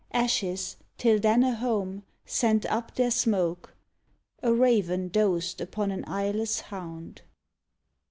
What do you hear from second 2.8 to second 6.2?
their smoke: A raven dozed upon an